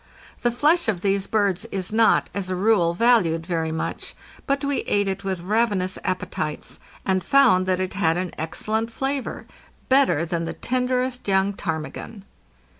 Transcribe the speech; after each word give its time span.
The 0.41 0.49
flesh 0.49 0.87
of 0.87 1.01
these 1.01 1.27
birds 1.27 1.65
is 1.65 1.93
not, 1.93 2.27
as 2.33 2.49
a 2.49 2.55
rule, 2.55 2.95
valued 2.95 3.45
very 3.45 3.71
much, 3.71 4.15
but 4.47 4.65
we 4.65 4.77
ate 4.87 5.07
it 5.07 5.23
with 5.23 5.41
ravenous 5.41 5.99
appetites, 6.03 6.79
and 7.05 7.23
found 7.23 7.67
that 7.67 7.79
it 7.79 7.93
had 7.93 8.17
an 8.17 8.33
excellent 8.35 8.91
flavor—better 8.91 10.25
than 10.25 10.45
the 10.45 10.53
tenderest 10.53 11.27
young 11.27 11.53
ptarmigan. 11.53 12.23